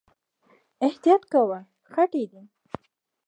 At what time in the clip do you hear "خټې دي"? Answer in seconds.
1.91-2.41